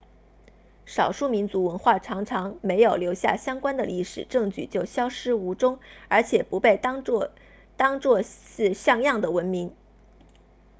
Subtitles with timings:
[0.87, 5.77] 少数民族文化常常没有留下相关的历史证据就消失无踪
[6.07, 7.29] 而且不被当做
[8.23, 9.75] 是像样的文明